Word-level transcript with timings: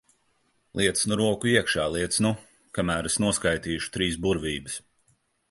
Liec 0.79 1.03
nu 1.11 1.17
roku 1.19 1.51
iekšā, 1.51 1.85
liec 1.97 2.17
nu! 2.27 2.31
Kamēr 2.79 3.11
es 3.11 3.19
noskaitīšu 3.27 3.95
trīs 3.99 4.19
burvības. 4.27 4.81